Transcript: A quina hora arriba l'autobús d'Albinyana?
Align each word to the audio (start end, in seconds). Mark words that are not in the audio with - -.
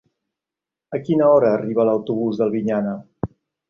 A 0.95 1.01
quina 1.09 1.29
hora 1.35 1.53
arriba 1.59 1.87
l'autobús 1.91 2.43
d'Albinyana? 2.43 3.01